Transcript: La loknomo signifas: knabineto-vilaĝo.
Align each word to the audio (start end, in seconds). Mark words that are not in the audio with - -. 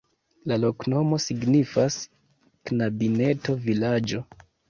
La 0.51 0.55
loknomo 0.61 1.19
signifas: 1.25 1.97
knabineto-vilaĝo. 2.71 4.27